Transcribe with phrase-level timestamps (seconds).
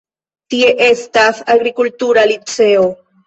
[0.53, 2.89] Tie estas agrikultura liceo.